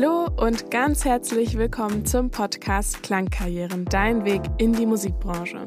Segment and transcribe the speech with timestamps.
[0.00, 5.64] Hallo und ganz herzlich willkommen zum Podcast Klangkarrieren, dein Weg in die Musikbranche.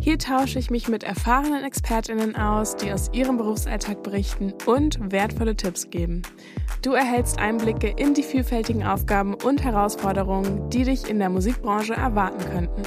[0.00, 5.54] Hier tausche ich mich mit erfahrenen Expertinnen aus, die aus ihrem Berufsalltag berichten und wertvolle
[5.54, 6.22] Tipps geben.
[6.80, 12.42] Du erhältst Einblicke in die vielfältigen Aufgaben und Herausforderungen, die dich in der Musikbranche erwarten
[12.50, 12.82] könnten.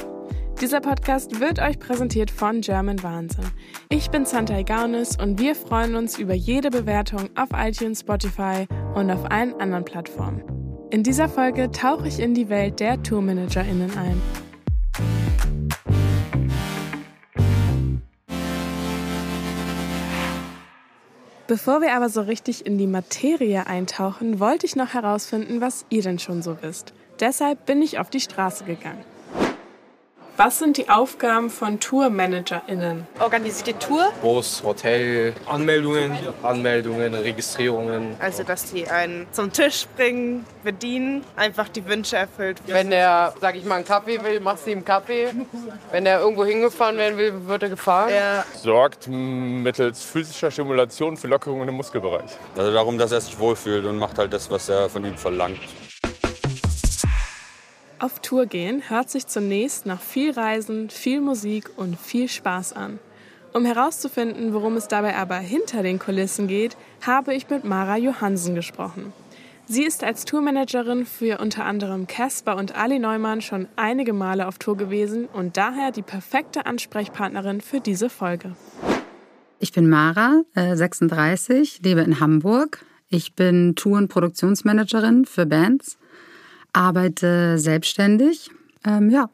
[0.60, 3.46] Dieser Podcast wird euch präsentiert von German Wahnsinn.
[3.88, 9.12] Ich bin Santa Gaunis und wir freuen uns über jede Bewertung auf iTunes, Spotify und
[9.12, 10.61] auf allen anderen Plattformen.
[10.92, 14.20] In dieser Folge tauche ich in die Welt der TourmanagerInnen ein.
[21.46, 26.02] Bevor wir aber so richtig in die Materie eintauchen, wollte ich noch herausfinden, was ihr
[26.02, 26.92] denn schon so wisst.
[27.20, 29.11] Deshalb bin ich auf die Straße gegangen.
[30.38, 33.06] Was sind die Aufgaben von TourmanagerInnen?
[33.20, 34.10] Organisierte Tour.
[34.22, 38.16] Bus, Hotel, Anmeldungen, Anmeldungen, Registrierungen.
[38.18, 42.62] Also, dass die einen zum Tisch bringen, bedienen, einfach die Wünsche erfüllt.
[42.66, 45.28] Wenn der, sag ich mal, einen Kaffee will, machst du ihm einen Kaffee.
[45.90, 48.10] Wenn er irgendwo hingefahren werden will, wird er gefahren.
[48.10, 48.44] Ja.
[48.56, 52.30] sorgt mittels physischer Stimulation für Lockerungen im Muskelbereich.
[52.56, 55.60] Also darum, dass er sich wohlfühlt und macht halt das, was er von ihm verlangt.
[58.02, 62.98] Auf Tour gehen hört sich zunächst nach viel Reisen, viel Musik und viel Spaß an.
[63.52, 68.56] Um herauszufinden, worum es dabei aber hinter den Kulissen geht, habe ich mit Mara Johansen
[68.56, 69.12] gesprochen.
[69.66, 74.58] Sie ist als Tourmanagerin für unter anderem Casper und Ali Neumann schon einige Male auf
[74.58, 78.56] Tour gewesen und daher die perfekte Ansprechpartnerin für diese Folge.
[79.60, 82.84] Ich bin Mara, äh, 36, lebe in Hamburg.
[83.10, 85.98] Ich bin Tour- und Produktionsmanagerin für Bands,
[86.72, 88.50] arbeite selbstständig.
[88.84, 89.28] Ähm, ja,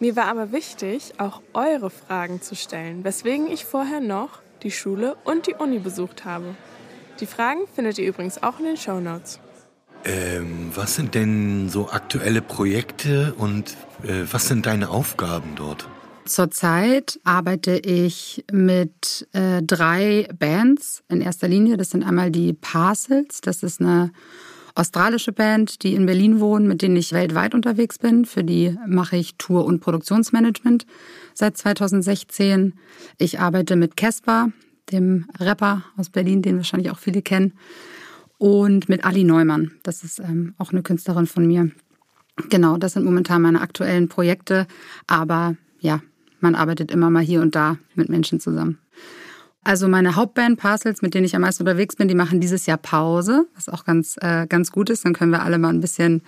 [0.00, 5.16] Mir war aber wichtig, auch eure Fragen zu stellen, weswegen ich vorher noch die Schule
[5.24, 6.56] und die Uni besucht habe.
[7.20, 9.38] Die Fragen findet ihr übrigens auch in den Show Notes.
[10.04, 15.88] Ähm, was sind denn so aktuelle Projekte und äh, was sind deine Aufgaben dort?
[16.24, 21.76] Zurzeit arbeite ich mit äh, drei Bands in erster Linie.
[21.76, 23.40] Das sind einmal die Parcels.
[23.40, 24.10] Das ist eine
[24.74, 28.24] australische Band, die in Berlin wohnen, mit denen ich weltweit unterwegs bin.
[28.24, 30.86] Für die mache ich Tour- und Produktionsmanagement
[31.34, 32.74] seit 2016.
[33.18, 34.50] Ich arbeite mit Casper,
[34.90, 37.54] dem Rapper aus Berlin, den wahrscheinlich auch viele kennen.
[38.38, 39.72] Und mit Ali Neumann.
[39.82, 41.70] Das ist ähm, auch eine Künstlerin von mir.
[42.48, 44.66] Genau, das sind momentan meine aktuellen Projekte.
[45.06, 46.00] Aber ja,
[46.40, 48.78] man arbeitet immer mal hier und da mit Menschen zusammen.
[49.64, 52.78] Also meine Hauptband Parcels, mit denen ich am meisten unterwegs bin, die machen dieses Jahr
[52.78, 55.04] Pause, was auch ganz, äh, ganz gut ist.
[55.04, 56.22] Dann können wir alle mal ein bisschen,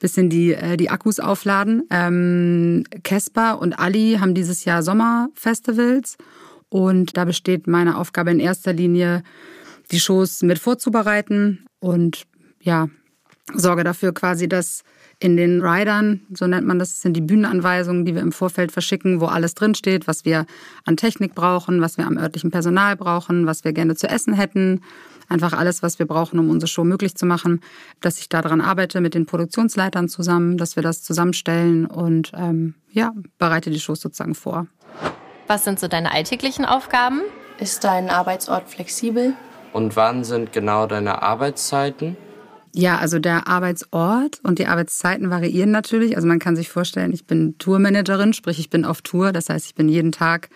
[0.00, 1.84] bisschen die, äh, die Akkus aufladen.
[1.90, 6.16] Ähm, Casper und Ali haben dieses Jahr Sommerfestivals
[6.68, 9.22] und da besteht meine Aufgabe in erster Linie,
[9.92, 12.24] die Shows mit vorzubereiten und
[12.60, 12.88] ja,
[13.54, 14.82] sorge dafür quasi, dass
[15.22, 18.72] in den Riders, so nennt man das, das sind die Bühnenanweisungen, die wir im Vorfeld
[18.72, 20.46] verschicken, wo alles drinsteht, was wir
[20.84, 24.80] an Technik brauchen, was wir am örtlichen Personal brauchen, was wir gerne zu essen hätten.
[25.28, 27.60] Einfach alles, was wir brauchen, um unsere Show möglich zu machen,
[28.00, 33.12] dass ich daran arbeite mit den Produktionsleitern zusammen, dass wir das zusammenstellen und ähm, ja,
[33.38, 34.66] bereite die Shows sozusagen vor.
[35.46, 37.20] Was sind so deine alltäglichen Aufgaben?
[37.60, 39.34] Ist dein Arbeitsort flexibel?
[39.72, 42.16] Und wann sind genau deine Arbeitszeiten?
[42.74, 46.16] Ja, also der Arbeitsort und die Arbeitszeiten variieren natürlich.
[46.16, 49.32] Also man kann sich vorstellen, ich bin Tourmanagerin, sprich ich bin auf Tour.
[49.32, 50.48] Das heißt, ich bin jeden Tag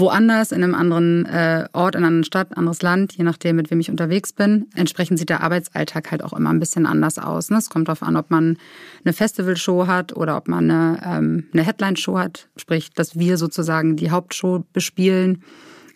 [0.00, 3.70] woanders, in einem anderen äh, Ort, in einer anderen Stadt, anderes Land, je nachdem, mit
[3.70, 4.66] wem ich unterwegs bin.
[4.74, 7.50] Entsprechend sieht der Arbeitsalltag halt auch immer ein bisschen anders aus.
[7.50, 7.58] Ne?
[7.58, 8.56] Es kommt darauf an, ob man
[9.04, 13.96] eine Festivalshow hat oder ob man eine, ähm, eine Headline-Show hat, sprich, dass wir sozusagen
[13.96, 15.44] die Hauptshow bespielen.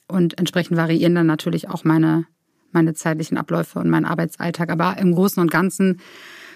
[0.06, 2.26] Und entsprechend variieren dann natürlich auch meine,
[2.74, 4.70] meine zeitlichen Abläufe und mein Arbeitsalltag.
[4.70, 6.00] Aber im Großen und Ganzen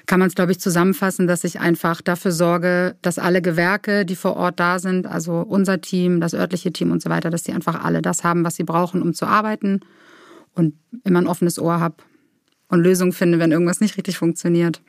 [0.06, 4.16] kann man es, glaube ich, zusammenfassen, dass ich einfach dafür sorge, dass alle Gewerke, die
[4.16, 7.52] vor Ort da sind, also unser Team, das örtliche Team und so weiter, dass die
[7.52, 9.81] einfach alle das haben, was sie brauchen, um zu arbeiten
[10.54, 11.96] und immer ein offenes Ohr habe
[12.69, 14.81] und Lösungen finde, wenn irgendwas nicht richtig funktioniert.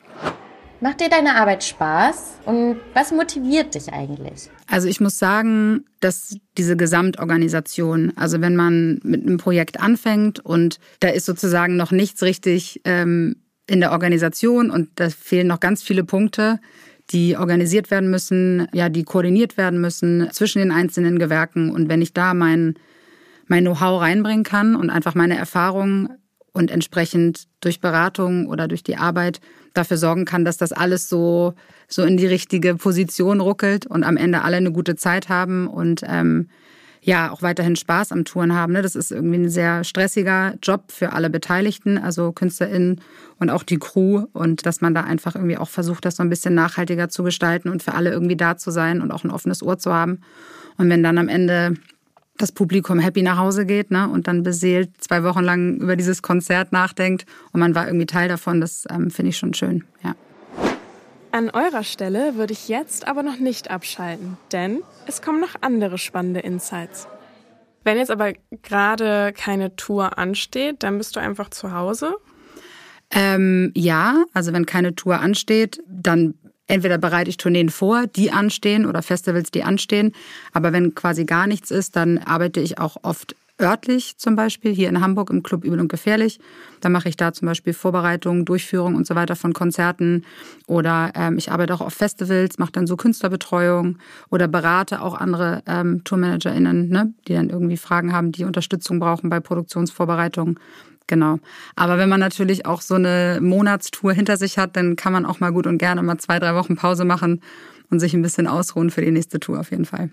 [0.81, 2.39] Macht dir deine Arbeit Spaß?
[2.45, 4.49] Und was motiviert dich eigentlich?
[4.67, 10.79] Also ich muss sagen, dass diese Gesamtorganisation, also wenn man mit einem Projekt anfängt und
[11.01, 13.35] da ist sozusagen noch nichts richtig ähm,
[13.67, 16.59] in der Organisation und da fehlen noch ganz viele Punkte,
[17.11, 21.71] die organisiert werden müssen, ja, die koordiniert werden müssen zwischen den einzelnen Gewerken.
[21.71, 22.75] Und wenn ich da mein,
[23.47, 26.09] mein Know-how reinbringen kann und einfach meine Erfahrungen
[26.53, 29.41] und entsprechend durch Beratung oder durch die Arbeit
[29.73, 31.53] dafür sorgen kann, dass das alles so,
[31.87, 36.03] so in die richtige Position ruckelt und am Ende alle eine gute Zeit haben und
[36.07, 36.49] ähm,
[37.01, 38.73] ja auch weiterhin Spaß am Touren haben.
[38.73, 38.81] Ne?
[38.81, 43.01] Das ist irgendwie ein sehr stressiger Job für alle Beteiligten, also KünstlerInnen
[43.39, 44.25] und auch die Crew.
[44.33, 47.69] Und dass man da einfach irgendwie auch versucht, das so ein bisschen nachhaltiger zu gestalten
[47.69, 50.19] und für alle irgendwie da zu sein und auch ein offenes Ohr zu haben.
[50.77, 51.75] Und wenn dann am Ende
[52.39, 56.23] das Publikum happy nach Hause geht ne, und dann beseelt zwei Wochen lang über dieses
[56.23, 60.15] Konzert nachdenkt und man war irgendwie Teil davon, das ähm, finde ich schon schön, ja.
[61.31, 65.99] An eurer Stelle würde ich jetzt aber noch nicht abschalten, denn es kommen noch andere
[65.99, 67.07] spannende Insights.
[67.83, 68.33] Wenn jetzt aber
[68.63, 72.15] gerade keine Tour ansteht, dann bist du einfach zu Hause?
[73.11, 76.35] Ähm, ja, also wenn keine Tour ansteht, dann
[76.69, 80.13] entweder bereite ich Tourneen vor, die anstehen oder Festivals, die anstehen.
[80.53, 84.89] Aber wenn quasi gar nichts ist, dann arbeite ich auch oft örtlich zum Beispiel, hier
[84.89, 86.39] in Hamburg im Club Übel und Gefährlich.
[86.81, 90.23] Da mache ich da zum Beispiel Vorbereitungen, Durchführung und so weiter von Konzerten.
[90.67, 93.97] Oder ähm, ich arbeite auch auf Festivals, mache dann so Künstlerbetreuung
[94.29, 99.29] oder berate auch andere ähm, TourmanagerInnen, ne, die dann irgendwie Fragen haben, die Unterstützung brauchen
[99.29, 100.57] bei Produktionsvorbereitungen.
[101.09, 101.39] Genau.
[101.75, 105.39] Aber wenn man natürlich auch so eine Monatstour hinter sich hat, dann kann man auch
[105.39, 107.41] mal gut und gerne mal zwei, drei Wochen Pause machen
[107.89, 110.11] und sich ein bisschen ausruhen für die nächste Tour auf jeden Fall.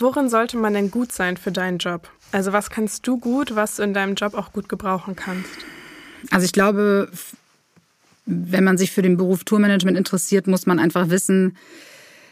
[0.00, 2.10] Worin sollte man denn gut sein für deinen Job?
[2.32, 5.50] Also was kannst du gut, was du in deinem Job auch gut gebrauchen kannst?
[6.32, 7.08] Also ich glaube,
[8.26, 11.56] wenn man sich für den Beruf Tourmanagement interessiert, muss man einfach wissen,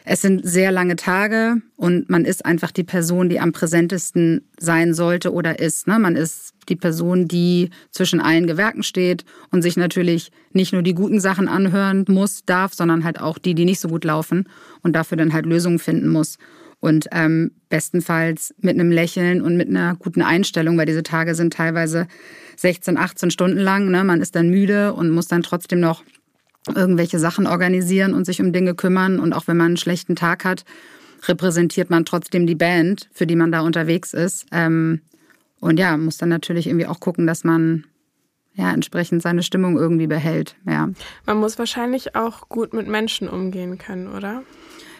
[0.04, 4.94] es sind sehr lange Tage und man ist einfach die Person, die am präsentesten sein
[4.94, 5.86] sollte oder ist.
[5.86, 5.98] Ne?
[5.98, 10.94] Man ist die Person, die zwischen allen Gewerken steht und sich natürlich nicht nur die
[10.94, 14.48] guten Sachen anhören muss, darf, sondern halt auch die, die nicht so gut laufen
[14.82, 16.38] und dafür dann halt Lösungen finden muss.
[16.80, 21.52] Und ähm, bestenfalls mit einem Lächeln und mit einer guten Einstellung, weil diese Tage sind
[21.52, 22.08] teilweise
[22.56, 23.88] 16, 18 Stunden lang.
[23.88, 24.02] Ne?
[24.02, 26.02] Man ist dann müde und muss dann trotzdem noch
[26.68, 29.18] irgendwelche Sachen organisieren und sich um Dinge kümmern.
[29.18, 30.64] Und auch wenn man einen schlechten Tag hat,
[31.26, 34.46] repräsentiert man trotzdem die Band, für die man da unterwegs ist.
[34.52, 35.00] Ähm,
[35.60, 37.84] und ja, muss dann natürlich irgendwie auch gucken, dass man
[38.54, 40.56] ja entsprechend seine Stimmung irgendwie behält.
[40.66, 40.90] Ja.
[41.24, 44.42] Man muss wahrscheinlich auch gut mit Menschen umgehen können, oder?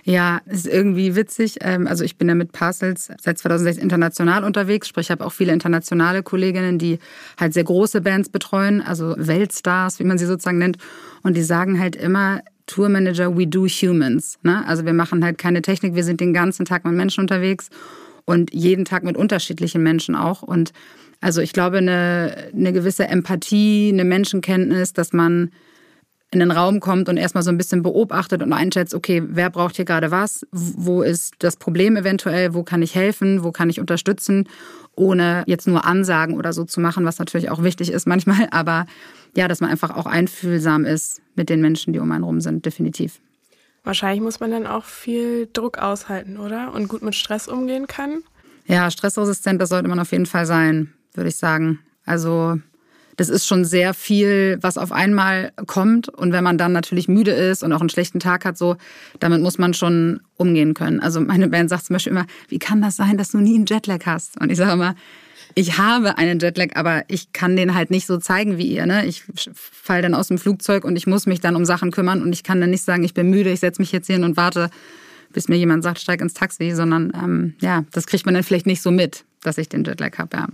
[0.05, 1.59] Ja, ist irgendwie witzig.
[1.61, 5.33] Ähm, also ich bin ja mit Parcels seit 2006 international unterwegs, sprich ich habe auch
[5.33, 6.99] viele internationale Kolleginnen, die
[7.39, 10.79] halt sehr große Bands betreuen, also Weltstars, wie man sie sozusagen nennt.
[11.23, 14.39] Und die sagen halt immer, Tourmanager, we do humans.
[14.43, 14.67] Ne?
[14.67, 17.69] Also wir machen halt keine Technik, wir sind den ganzen Tag mit Menschen unterwegs
[18.25, 20.43] und jeden Tag mit unterschiedlichen Menschen auch.
[20.43, 20.73] Und
[21.21, 25.51] also ich glaube, eine, eine gewisse Empathie, eine Menschenkenntnis, dass man
[26.33, 29.77] in den Raum kommt und erstmal so ein bisschen beobachtet und einschätzt, okay, wer braucht
[29.77, 30.47] hier gerade was?
[30.51, 32.55] Wo ist das Problem eventuell?
[32.55, 33.45] Wo kann ich helfen?
[33.45, 34.49] Wo kann ich unterstützen?
[34.97, 38.49] Ohne jetzt nur Ansagen oder so zu machen, was natürlich auch wichtig ist manchmal.
[38.51, 38.87] Aber
[39.37, 42.65] ja, dass man einfach auch einfühlsam ist mit den Menschen, die um einen rum sind,
[42.65, 43.21] definitiv.
[43.85, 46.73] Wahrscheinlich muss man dann auch viel Druck aushalten, oder?
[46.73, 48.23] Und gut mit Stress umgehen kann?
[48.67, 51.81] Ja, stressresistent, das sollte man auf jeden Fall sein, würde ich sagen.
[52.07, 52.59] Also
[53.17, 56.09] das ist schon sehr viel, was auf einmal kommt.
[56.09, 58.77] Und wenn man dann natürlich müde ist und auch einen schlechten Tag hat, so,
[59.21, 61.01] damit muss man schon umgehen können.
[61.01, 63.67] Also meine Band sagt zum Beispiel immer, wie kann das sein, dass du nie einen
[63.67, 64.41] Jetlag hast?
[64.41, 64.95] Und ich sage immer,
[65.55, 68.87] ich habe einen Jetlag, aber ich kann den halt nicht so zeigen wie ihr.
[68.87, 69.05] Ne?
[69.07, 69.25] Ich
[69.55, 72.43] falle dann aus dem Flugzeug und ich muss mich dann um Sachen kümmern und ich
[72.43, 74.71] kann dann nicht sagen, ich bin müde, ich setze mich jetzt hin und warte,
[75.33, 78.67] bis mir jemand sagt, steig ins Taxi, sondern ähm, ja, das kriegt man dann vielleicht
[78.67, 80.37] nicht so mit, dass ich den Jetlag habe.
[80.37, 80.49] Ja.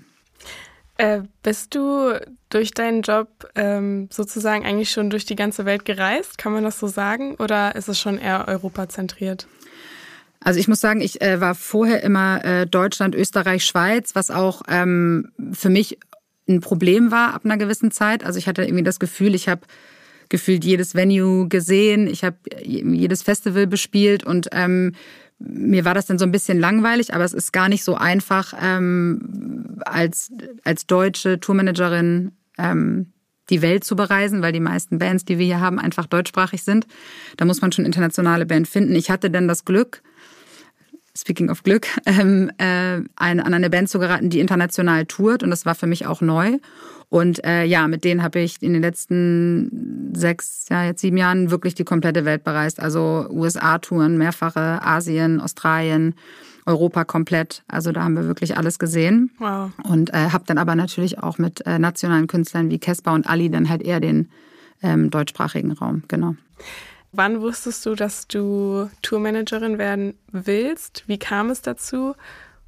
[0.98, 2.18] Äh, bist du
[2.50, 6.38] durch deinen Job ähm, sozusagen eigentlich schon durch die ganze Welt gereist?
[6.38, 7.36] Kann man das so sagen?
[7.36, 9.46] Oder ist es schon eher europazentriert?
[10.40, 14.62] Also ich muss sagen, ich äh, war vorher immer äh, Deutschland, Österreich, Schweiz, was auch
[14.68, 15.98] ähm, für mich
[16.48, 18.24] ein Problem war ab einer gewissen Zeit.
[18.24, 19.60] Also ich hatte irgendwie das Gefühl, ich habe
[20.28, 24.94] gefühlt jedes Venue gesehen, ich habe jedes Festival bespielt und ähm,
[25.38, 28.54] mir war das dann so ein bisschen langweilig, aber es ist gar nicht so einfach,
[28.60, 30.32] ähm, als,
[30.64, 33.12] als deutsche Tourmanagerin ähm,
[33.50, 36.86] die Welt zu bereisen, weil die meisten Bands, die wir hier haben, einfach deutschsprachig sind.
[37.36, 38.94] Da muss man schon internationale Band finden.
[38.94, 40.02] Ich hatte dann das Glück,
[41.18, 45.66] speaking of Glück, ähm, äh, an eine Band zu geraten, die international tourt und das
[45.66, 46.58] war für mich auch neu.
[47.10, 51.50] Und äh, ja, mit denen habe ich in den letzten sechs, ja jetzt sieben Jahren
[51.50, 52.80] wirklich die komplette Welt bereist.
[52.80, 56.14] Also USA-Touren, mehrfache, Asien, Australien,
[56.66, 57.62] Europa komplett.
[57.66, 59.30] Also da haben wir wirklich alles gesehen.
[59.38, 59.70] Wow.
[59.84, 63.48] Und äh, habe dann aber natürlich auch mit äh, nationalen Künstlern wie Kesper und Ali
[63.48, 64.28] dann halt eher den
[64.82, 66.34] ähm, deutschsprachigen Raum, genau.
[67.12, 71.04] Wann wusstest du, dass du Tourmanagerin werden willst?
[71.06, 72.14] Wie kam es dazu?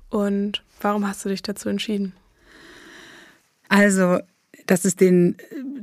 [0.09, 2.14] Und warum hast du dich dazu entschieden?
[3.68, 4.18] Also
[4.70, 5.37] dass es den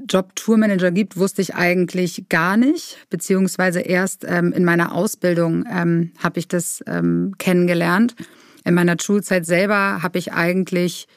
[0.07, 6.13] Job Tourmanager gibt, wusste ich eigentlich gar nicht, beziehungsweise erst ähm, in meiner Ausbildung ähm,
[6.19, 8.15] habe ich das ähm, kennengelernt.
[8.63, 11.07] in meiner Schulzeit selber habe ich eigentlich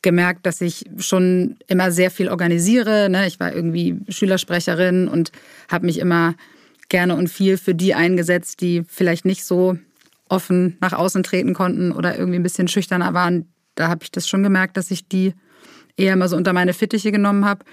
[0.00, 3.08] gemerkt, dass ich schon immer sehr viel organisiere.
[3.10, 3.26] Ne?
[3.26, 5.32] Ich war irgendwie Schülersprecherin und
[5.68, 6.34] habe mich immer
[6.88, 9.78] gerne und viel für die eingesetzt, die vielleicht nicht so
[10.28, 13.52] offen nach außen treten konnten oder irgendwie ein bisschen schüchterner waren.
[13.74, 15.34] Da habe ich das schon gemerkt, dass ich die
[15.96, 17.64] eher mal so unter meine Fittiche genommen habe.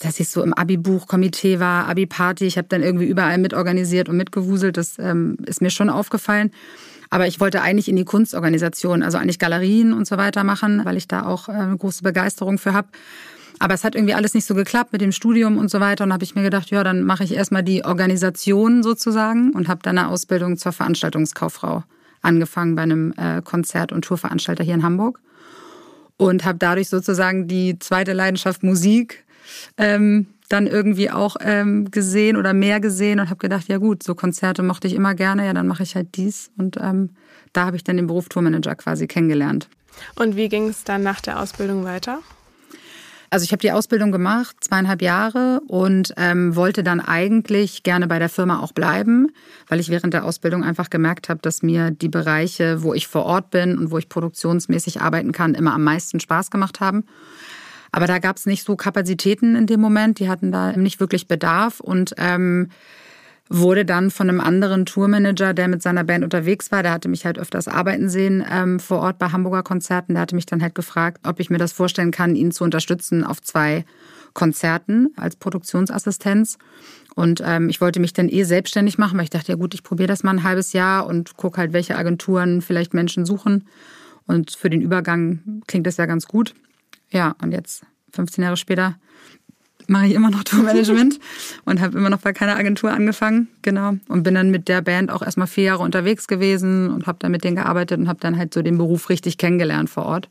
[0.00, 2.46] Dass ich so im Abi-Buch-Komitee war, Abi-Party.
[2.46, 4.76] Ich habe dann irgendwie überall mitorganisiert und mitgewuselt.
[4.76, 6.50] Das ähm, ist mir schon aufgefallen.
[7.10, 10.96] Aber ich wollte eigentlich in die Kunstorganisation, also eigentlich Galerien und so weiter machen, weil
[10.96, 12.88] ich da auch äh, eine große Begeisterung für habe.
[13.58, 16.04] Aber es hat irgendwie alles nicht so geklappt mit dem Studium und so weiter.
[16.04, 19.80] Und habe ich mir gedacht, ja, dann mache ich erstmal die Organisation sozusagen und habe
[19.82, 21.84] dann eine Ausbildung zur Veranstaltungskauffrau
[22.22, 25.20] angefangen bei einem äh, Konzert- und Tourveranstalter hier in Hamburg.
[26.16, 29.24] Und habe dadurch sozusagen die zweite Leidenschaft Musik
[29.76, 34.14] ähm, dann irgendwie auch ähm, gesehen oder mehr gesehen und habe gedacht, ja gut, so
[34.14, 36.50] Konzerte mochte ich immer gerne, ja, dann mache ich halt dies.
[36.56, 37.10] Und ähm,
[37.52, 39.68] da habe ich dann den Beruf Tourmanager quasi kennengelernt.
[40.16, 42.20] Und wie ging es dann nach der Ausbildung weiter?
[43.34, 48.20] Also ich habe die Ausbildung gemacht, zweieinhalb Jahre und ähm, wollte dann eigentlich gerne bei
[48.20, 49.32] der Firma auch bleiben,
[49.66, 53.24] weil ich während der Ausbildung einfach gemerkt habe, dass mir die Bereiche, wo ich vor
[53.24, 57.06] Ort bin und wo ich produktionsmäßig arbeiten kann, immer am meisten Spaß gemacht haben.
[57.90, 60.20] Aber da gab es nicht so Kapazitäten in dem Moment.
[60.20, 62.68] Die hatten da nicht wirklich Bedarf und ähm,
[63.50, 67.26] wurde dann von einem anderen Tourmanager, der mit seiner Band unterwegs war, der hatte mich
[67.26, 70.14] halt öfters arbeiten sehen ähm, vor Ort bei Hamburger Konzerten.
[70.14, 73.22] Der hatte mich dann halt gefragt, ob ich mir das vorstellen kann, ihn zu unterstützen
[73.22, 73.84] auf zwei
[74.32, 76.58] Konzerten als Produktionsassistenz.
[77.14, 79.82] Und ähm, ich wollte mich dann eh selbstständig machen, weil ich dachte, ja gut, ich
[79.82, 83.68] probiere das mal ein halbes Jahr und gucke halt, welche Agenturen vielleicht Menschen suchen.
[84.26, 86.54] Und für den Übergang klingt das ja ganz gut.
[87.10, 88.96] Ja, und jetzt, 15 Jahre später,
[89.88, 91.18] mache ich immer noch Tourmanagement
[91.64, 93.94] und habe immer noch bei keiner Agentur angefangen, genau.
[94.08, 97.32] Und bin dann mit der Band auch erstmal vier Jahre unterwegs gewesen und habe dann
[97.32, 100.28] mit denen gearbeitet und habe dann halt so den Beruf richtig kennengelernt vor Ort.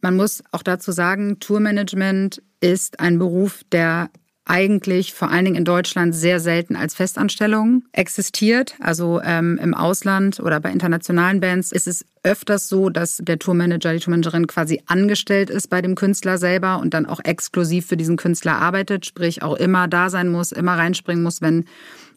[0.00, 4.10] Man muss auch dazu sagen, Tourmanagement ist ein Beruf, der
[4.48, 8.74] eigentlich vor allen Dingen in Deutschland sehr selten als Festanstellung existiert.
[8.80, 13.92] Also ähm, im Ausland oder bei internationalen Bands ist es öfters so, dass der Tourmanager,
[13.92, 18.16] die Tourmanagerin quasi angestellt ist bei dem Künstler selber und dann auch exklusiv für diesen
[18.16, 21.66] Künstler arbeitet, sprich auch immer da sein muss, immer reinspringen muss, wenn,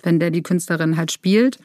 [0.03, 1.57] wenn der die Künstlerin halt spielt.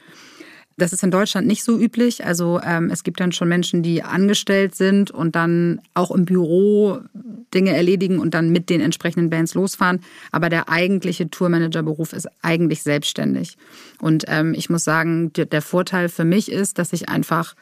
[0.78, 2.26] Das ist in Deutschland nicht so üblich.
[2.26, 6.98] Also ähm, es gibt dann schon Menschen, die angestellt sind und dann auch im Büro
[7.54, 10.00] Dinge erledigen und dann mit den entsprechenden Bands losfahren.
[10.32, 13.56] Aber der eigentliche Tourmanager-Beruf ist eigentlich selbstständig.
[14.02, 17.54] Und ähm, ich muss sagen, der Vorteil für mich ist, dass ich einfach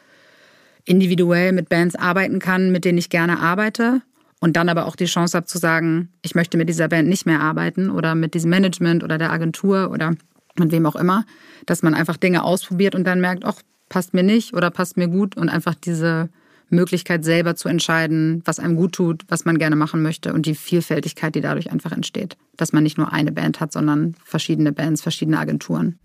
[0.85, 4.02] individuell mit Bands arbeiten kann, mit denen ich gerne arbeite.
[4.40, 7.26] Und dann aber auch die Chance habe zu sagen, ich möchte mit dieser Band nicht
[7.26, 10.16] mehr arbeiten oder mit diesem Management oder der Agentur oder
[10.58, 11.25] mit wem auch immer,
[11.66, 15.08] dass man einfach Dinge ausprobiert und dann merkt, ach, passt mir nicht oder passt mir
[15.08, 16.28] gut und einfach diese
[16.70, 20.54] Möglichkeit selber zu entscheiden, was einem gut tut, was man gerne machen möchte und die
[20.54, 22.37] Vielfältigkeit, die dadurch einfach entsteht.
[22.56, 25.99] Dass man nicht nur eine Band hat, sondern verschiedene Bands, verschiedene Agenturen.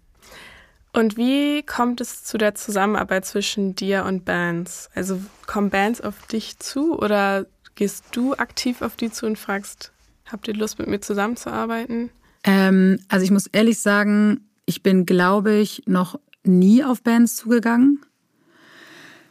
[0.92, 4.90] Und wie kommt es zu der Zusammenarbeit zwischen dir und Bands?
[4.96, 9.92] Also kommen Bands auf dich zu oder gehst du aktiv auf die zu und fragst,
[10.26, 12.10] habt ihr Lust mit mir zusammenzuarbeiten?
[12.44, 18.00] Ähm, also ich muss ehrlich sagen, ich bin, glaube ich, noch nie auf Bands zugegangen.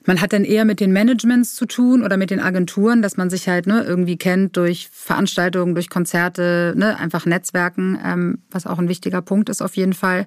[0.05, 3.29] Man hat dann eher mit den Managements zu tun oder mit den Agenturen, dass man
[3.29, 8.79] sich halt ne, irgendwie kennt durch Veranstaltungen, durch Konzerte, ne, einfach Netzwerken, ähm, was auch
[8.79, 10.27] ein wichtiger Punkt ist auf jeden Fall.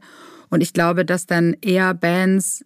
[0.50, 2.64] Und ich glaube, dass dann eher Bands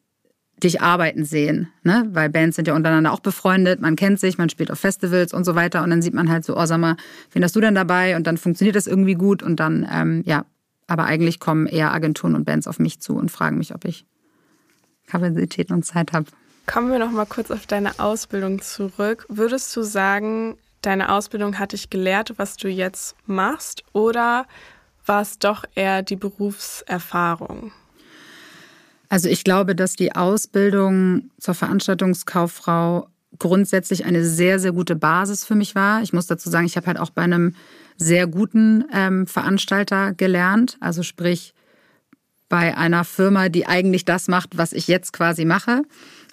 [0.63, 2.07] dich arbeiten sehen, ne?
[2.11, 5.43] weil Bands sind ja untereinander auch befreundet, man kennt sich, man spielt auf Festivals und
[5.43, 6.95] so weiter und dann sieht man halt so, oh sag mal,
[7.31, 10.45] wen hast du denn dabei und dann funktioniert das irgendwie gut und dann, ähm, ja,
[10.87, 14.05] aber eigentlich kommen eher Agenturen und Bands auf mich zu und fragen mich, ob ich
[15.07, 16.27] Kapazitäten und Zeit habe.
[16.67, 19.25] Kommen wir noch mal kurz auf deine Ausbildung zurück.
[19.29, 24.47] Würdest du sagen, deine Ausbildung hat dich gelehrt, was du jetzt machst oder
[25.05, 27.71] war es doch eher die Berufserfahrung?
[29.15, 33.07] Also ich glaube, dass die Ausbildung zur Veranstaltungskauffrau
[33.39, 36.01] grundsätzlich eine sehr, sehr gute Basis für mich war.
[36.01, 37.55] Ich muss dazu sagen, ich habe halt auch bei einem
[37.95, 40.75] sehr guten ähm, Veranstalter gelernt.
[40.81, 41.53] Also sprich
[42.49, 45.83] bei einer Firma, die eigentlich das macht, was ich jetzt quasi mache.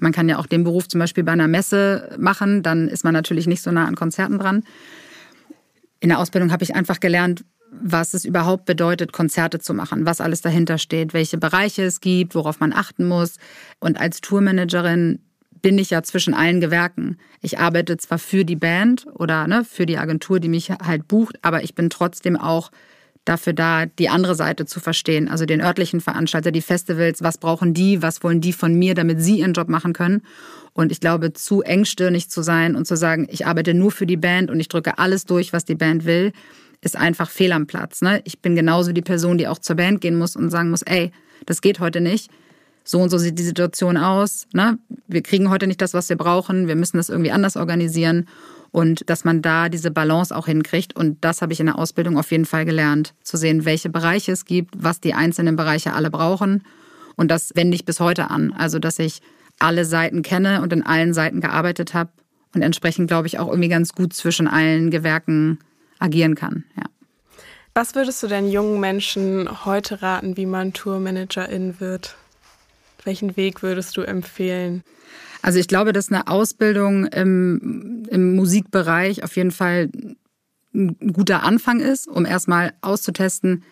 [0.00, 3.14] Man kann ja auch den Beruf zum Beispiel bei einer Messe machen, dann ist man
[3.14, 4.64] natürlich nicht so nah an Konzerten dran.
[6.00, 10.20] In der Ausbildung habe ich einfach gelernt, was es überhaupt bedeutet, Konzerte zu machen, was
[10.20, 13.36] alles dahinter steht, welche Bereiche es gibt, worauf man achten muss.
[13.80, 15.20] Und als Tourmanagerin
[15.62, 17.16] bin ich ja zwischen allen Gewerken.
[17.40, 21.38] Ich arbeite zwar für die Band oder ne, für die Agentur, die mich halt bucht,
[21.42, 22.70] aber ich bin trotzdem auch
[23.24, 27.72] dafür da, die andere Seite zu verstehen, also den örtlichen Veranstalter, die Festivals, was brauchen
[27.72, 30.22] die, was wollen die von mir, damit sie ihren Job machen können.
[30.72, 34.16] Und ich glaube, zu engstirnig zu sein und zu sagen, ich arbeite nur für die
[34.16, 36.32] Band und ich drücke alles durch, was die Band will,
[36.82, 38.02] ist einfach fehl am Platz.
[38.02, 38.20] Ne?
[38.24, 41.12] Ich bin genauso die Person, die auch zur Band gehen muss und sagen muss, ey,
[41.46, 42.30] das geht heute nicht.
[42.84, 44.46] So und so sieht die Situation aus.
[44.52, 44.78] Ne?
[45.06, 46.66] Wir kriegen heute nicht das, was wir brauchen.
[46.66, 48.26] Wir müssen das irgendwie anders organisieren.
[48.72, 50.96] Und dass man da diese Balance auch hinkriegt.
[50.96, 53.14] Und das habe ich in der Ausbildung auf jeden Fall gelernt.
[53.22, 56.64] Zu sehen, welche Bereiche es gibt, was die einzelnen Bereiche alle brauchen.
[57.14, 58.52] Und das wende ich bis heute an.
[58.52, 59.20] Also, dass ich
[59.58, 62.10] alle Seiten kenne und in allen Seiten gearbeitet habe
[62.54, 65.58] und entsprechend, glaube ich, auch irgendwie ganz gut zwischen allen Gewerken
[66.02, 66.64] agieren kann.
[66.76, 66.84] Ja.
[67.74, 72.16] Was würdest du denn jungen Menschen heute raten, wie man Tourmanagerin wird?
[73.04, 74.84] Welchen Weg würdest du empfehlen?
[75.40, 79.90] Also ich glaube, dass eine Ausbildung im, im Musikbereich auf jeden Fall
[80.74, 83.64] ein guter Anfang ist, um erstmal auszutesten,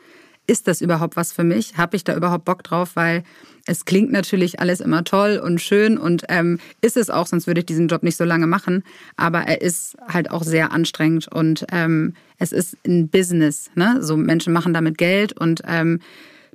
[0.47, 1.77] ist das überhaupt was für mich?
[1.77, 2.97] Habe ich da überhaupt Bock drauf?
[2.97, 3.23] Weil
[3.67, 7.61] es klingt natürlich alles immer toll und schön und ähm, ist es auch, sonst würde
[7.61, 8.83] ich diesen Job nicht so lange machen.
[9.17, 13.71] Aber er ist halt auch sehr anstrengend und ähm, es ist ein Business.
[13.75, 13.99] Ne?
[14.01, 16.01] So Menschen machen damit Geld und ähm,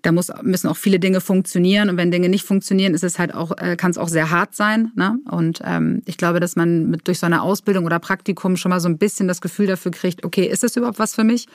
[0.05, 3.33] da muss, müssen auch viele Dinge funktionieren und wenn Dinge nicht funktionieren, ist es halt
[3.33, 4.91] auch, äh, kann es auch sehr hart sein.
[4.95, 5.17] Ne?
[5.29, 8.79] Und ähm, ich glaube, dass man mit, durch so eine Ausbildung oder Praktikum schon mal
[8.79, 11.47] so ein bisschen das Gefühl dafür kriegt, okay, ist das überhaupt was für mich?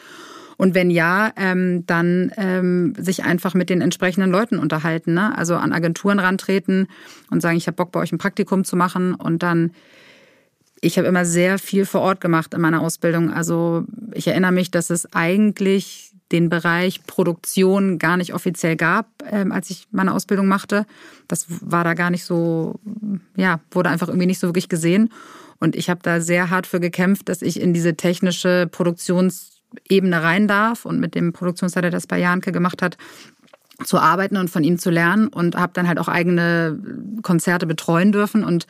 [0.60, 5.14] Und wenn ja, ähm, dann ähm, sich einfach mit den entsprechenden Leuten unterhalten.
[5.14, 5.34] Ne?
[5.34, 6.86] Also an Agenturen rantreten
[7.30, 9.70] und sagen, ich habe Bock bei euch ein Praktikum zu machen und dann
[10.82, 13.32] ich habe immer sehr viel vor Ort gemacht in meiner Ausbildung.
[13.32, 19.52] Also ich erinnere mich, dass es eigentlich den Bereich Produktion gar nicht offiziell gab, ähm,
[19.52, 20.84] als ich meine Ausbildung machte.
[21.26, 22.78] Das war da gar nicht so,
[23.34, 25.08] ja, wurde einfach irgendwie nicht so wirklich gesehen.
[25.58, 28.68] Und ich habe da sehr hart für gekämpft, dass ich in diese technische
[29.70, 32.96] Produktionsebene rein darf und mit dem Produktionsleiter, der das bei Janke gemacht hat,
[33.84, 36.78] zu arbeiten und von ihm zu lernen und habe dann halt auch eigene
[37.22, 38.66] Konzerte betreuen dürfen und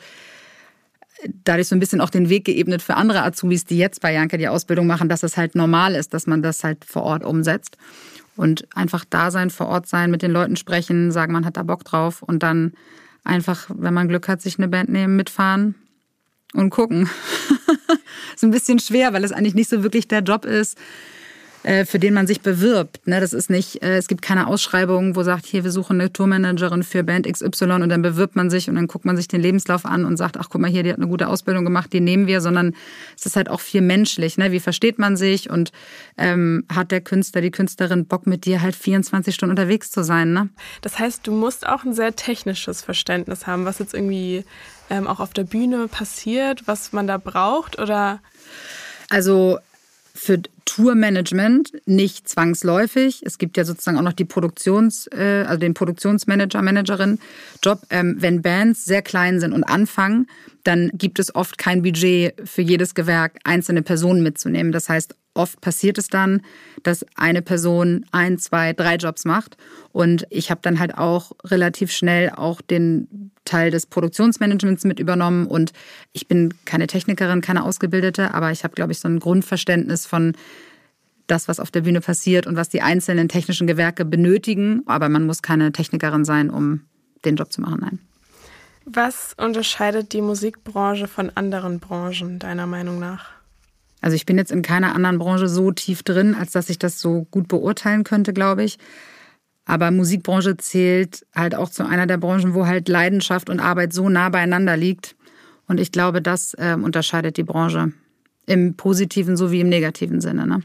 [1.43, 4.37] dadurch so ein bisschen auch den Weg geebnet für andere Azubis, die jetzt bei Janke
[4.37, 7.77] die Ausbildung machen, dass es halt normal ist, dass man das halt vor Ort umsetzt.
[8.37, 11.63] Und einfach da sein, vor Ort sein, mit den Leuten sprechen, sagen, man hat da
[11.63, 12.73] Bock drauf und dann
[13.23, 15.75] einfach, wenn man Glück hat, sich eine Band nehmen, mitfahren
[16.53, 17.09] und gucken.
[18.35, 20.77] ist ein bisschen schwer, weil es eigentlich nicht so wirklich der Job ist,
[21.63, 23.05] äh, für den man sich bewirbt.
[23.05, 23.19] Ne?
[23.19, 26.81] Das ist nicht, äh, es gibt keine Ausschreibung, wo sagt, hier, wir suchen eine Tourmanagerin
[26.81, 29.85] für Band XY und dann bewirbt man sich und dann guckt man sich den Lebenslauf
[29.85, 32.25] an und sagt, ach guck mal hier, die hat eine gute Ausbildung gemacht, die nehmen
[32.25, 32.73] wir, sondern
[33.15, 34.37] es ist halt auch viel menschlich.
[34.39, 34.51] Ne?
[34.51, 35.71] Wie versteht man sich und
[36.17, 40.33] ähm, hat der Künstler, die Künstlerin Bock mit dir halt 24 Stunden unterwegs zu sein.
[40.33, 40.49] Ne?
[40.81, 44.45] Das heißt, du musst auch ein sehr technisches Verständnis haben, was jetzt irgendwie
[44.91, 48.19] ähm, auch auf der Bühne passiert, was man da braucht oder?
[49.09, 49.57] Also
[50.13, 53.21] für Tourmanagement nicht zwangsläufig.
[53.25, 57.19] Es gibt ja sozusagen auch noch die Produktions, äh, also den Produktionsmanager, Managerin
[57.63, 57.81] Job.
[57.89, 60.27] Ähm, wenn Bands sehr klein sind und anfangen,
[60.63, 64.73] dann gibt es oft kein Budget für jedes Gewerk einzelne Personen mitzunehmen.
[64.73, 66.41] Das heißt, oft passiert es dann,
[66.83, 69.55] dass eine Person ein, zwei, drei Jobs macht.
[69.93, 75.47] Und ich habe dann halt auch relativ schnell auch den Teil des Produktionsmanagements mit übernommen.
[75.47, 75.73] Und
[76.13, 80.33] ich bin keine Technikerin, keine Ausgebildete, aber ich habe, glaube ich, so ein Grundverständnis von
[81.27, 84.83] das, was auf der Bühne passiert und was die einzelnen technischen Gewerke benötigen.
[84.85, 86.81] Aber man muss keine Technikerin sein, um
[87.25, 87.79] den Job zu machen.
[87.81, 87.99] Nein.
[88.85, 93.29] Was unterscheidet die Musikbranche von anderen Branchen, deiner Meinung nach?
[94.01, 96.99] Also ich bin jetzt in keiner anderen Branche so tief drin, als dass ich das
[96.99, 98.79] so gut beurteilen könnte, glaube ich.
[99.71, 104.09] Aber Musikbranche zählt halt auch zu einer der Branchen, wo halt Leidenschaft und Arbeit so
[104.09, 105.15] nah beieinander liegt.
[105.65, 107.93] Und ich glaube, das äh, unterscheidet die Branche
[108.47, 110.45] im positiven sowie im negativen Sinne.
[110.45, 110.61] Ne?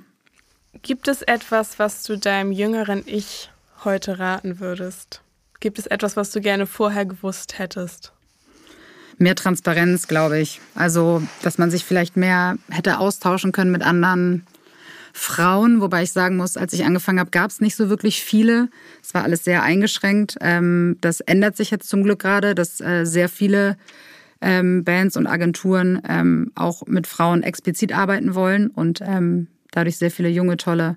[0.82, 3.48] Gibt es etwas, was du deinem jüngeren Ich
[3.84, 5.22] heute raten würdest?
[5.60, 8.12] Gibt es etwas, was du gerne vorher gewusst hättest?
[9.18, 10.60] mehr Transparenz, glaube ich.
[10.74, 14.46] Also, dass man sich vielleicht mehr hätte austauschen können mit anderen
[15.18, 18.68] Frauen, wobei ich sagen muss, als ich angefangen habe, gab es nicht so wirklich viele.
[19.02, 20.36] Es war alles sehr eingeschränkt.
[20.42, 23.78] Ähm, das ändert sich jetzt zum Glück gerade, dass äh, sehr viele
[24.42, 29.02] ähm, Bands und Agenturen ähm, auch mit Frauen explizit arbeiten wollen und
[29.72, 30.96] dadurch sehr viele junge, tolle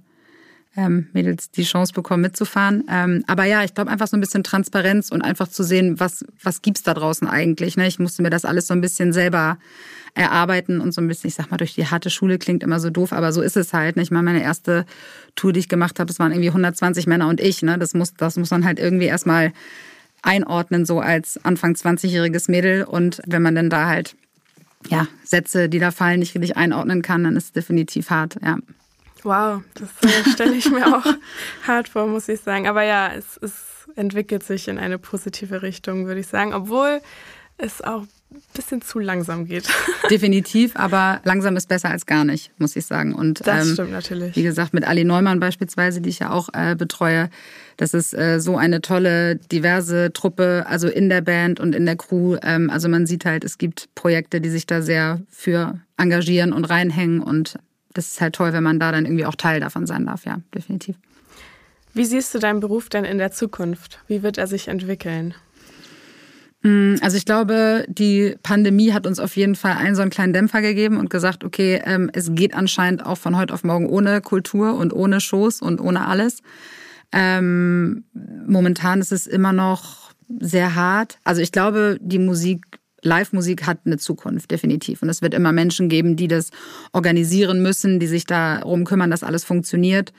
[0.75, 3.23] Mädels die Chance bekommen, mitzufahren.
[3.27, 6.61] Aber ja, ich glaube einfach so ein bisschen Transparenz und einfach zu sehen, was, was
[6.61, 7.75] gibt's da draußen eigentlich.
[7.75, 7.87] Ne?
[7.87, 9.57] Ich musste mir das alles so ein bisschen selber
[10.19, 12.89] erarbeiten und so ein bisschen, ich sag mal, durch die harte Schule klingt immer so
[12.89, 13.95] doof, aber so ist es halt.
[13.95, 14.03] Ne?
[14.03, 14.85] Ich meine, meine erste
[15.35, 17.61] Tour, die ich gemacht habe, das waren irgendwie 120 Männer und ich.
[17.61, 17.77] Ne?
[17.77, 19.53] Das, muss, das muss man halt irgendwie erstmal
[20.21, 22.83] einordnen, so als Anfang 20-jähriges Mädel.
[22.83, 24.17] Und wenn man dann da halt
[24.89, 28.57] ja, Sätze, die da fallen, nicht richtig einordnen kann, dann ist es definitiv hart, ja.
[29.23, 31.05] Wow, das äh, stelle ich mir auch
[31.67, 32.67] hart vor, muss ich sagen.
[32.67, 33.53] Aber ja, es, es
[33.95, 37.01] entwickelt sich in eine positive Richtung, würde ich sagen, obwohl
[37.57, 38.05] es auch
[38.53, 39.67] bisschen zu langsam geht.
[40.09, 43.13] Definitiv, aber langsam ist besser als gar nicht, muss ich sagen.
[43.13, 44.35] Und das ähm, stimmt natürlich.
[44.35, 47.29] Wie gesagt, mit Ali Neumann beispielsweise, die ich ja auch äh, betreue,
[47.77, 51.95] das ist äh, so eine tolle, diverse Truppe, also in der Band und in der
[51.95, 52.37] Crew.
[52.43, 56.65] Ähm, also man sieht halt, es gibt Projekte, die sich da sehr für engagieren und
[56.65, 57.55] reinhängen und
[57.93, 60.39] das ist halt toll, wenn man da dann irgendwie auch Teil davon sein darf, ja,
[60.53, 60.95] definitiv.
[61.93, 63.99] Wie siehst du deinen Beruf denn in der Zukunft?
[64.07, 65.33] Wie wird er sich entwickeln?
[66.61, 70.33] Mm, also ich glaube, die Pandemie hat uns auf jeden Fall einen so einen kleinen
[70.33, 74.21] Dämpfer gegeben und gesagt, okay, ähm, es geht anscheinend auch von heute auf morgen ohne
[74.21, 76.41] Kultur und ohne Shows und ohne alles.
[77.11, 78.03] Ähm,
[78.45, 81.17] momentan ist es immer noch sehr hart.
[81.23, 82.65] Also ich glaube, die Musik,
[83.01, 85.01] Live-Musik hat eine Zukunft, definitiv.
[85.01, 86.51] Und es wird immer Menschen geben, die das
[86.91, 90.11] organisieren müssen, die sich darum kümmern, dass alles funktioniert.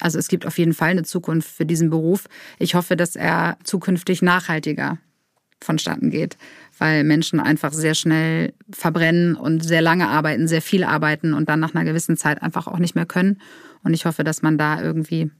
[0.00, 2.24] Also es gibt auf jeden Fall eine Zukunft für diesen Beruf.
[2.58, 4.98] Ich hoffe, dass er zukünftig nachhaltiger
[5.64, 6.36] vonstatten geht,
[6.78, 11.60] weil Menschen einfach sehr schnell verbrennen und sehr lange arbeiten, sehr viel arbeiten und dann
[11.60, 13.40] nach einer gewissen Zeit einfach auch nicht mehr können.
[13.82, 15.30] Und ich hoffe, dass man da irgendwie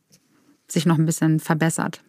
[0.68, 2.02] sich noch ein bisschen verbessert.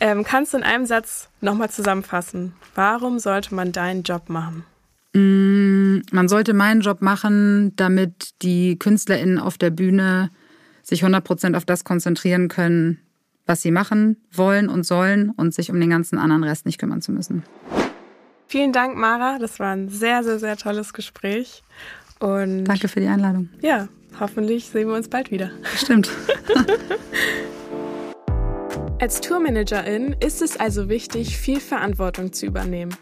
[0.00, 2.54] Ähm, kannst du in einem Satz nochmal zusammenfassen?
[2.74, 4.64] Warum sollte man deinen Job machen?
[5.12, 10.30] Mm, man sollte meinen Job machen, damit die KünstlerInnen auf der Bühne
[10.82, 13.00] sich 100 Prozent auf das konzentrieren können,
[13.50, 17.02] was sie machen wollen und sollen und sich um den ganzen anderen Rest nicht kümmern
[17.02, 17.42] zu müssen.
[18.46, 19.40] Vielen Dank, Mara.
[19.40, 21.64] Das war ein sehr, sehr, sehr tolles Gespräch.
[22.20, 23.48] Und Danke für die Einladung.
[23.60, 23.88] Ja,
[24.20, 25.50] hoffentlich sehen wir uns bald wieder.
[25.76, 26.12] Stimmt.
[29.00, 32.94] Als Tourmanagerin ist es also wichtig, viel Verantwortung zu übernehmen.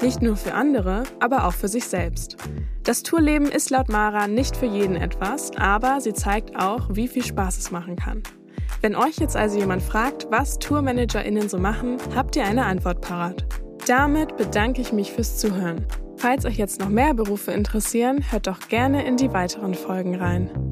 [0.00, 2.38] Nicht nur für andere, aber auch für sich selbst.
[2.84, 7.24] Das Tourleben ist laut Mara nicht für jeden etwas, aber sie zeigt auch, wie viel
[7.24, 8.22] Spaß es machen kann.
[8.82, 13.44] Wenn euch jetzt also jemand fragt, was TourmanagerInnen so machen, habt ihr eine Antwort parat.
[13.86, 15.84] Damit bedanke ich mich fürs Zuhören.
[16.16, 20.69] Falls euch jetzt noch mehr Berufe interessieren, hört doch gerne in die weiteren Folgen rein.